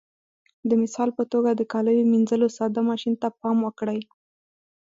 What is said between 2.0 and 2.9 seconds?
منځلو ساده